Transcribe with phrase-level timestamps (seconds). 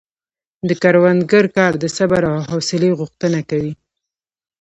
[0.67, 3.73] د کروندګر کار د صبر او حوصلې غوښتنه کوي.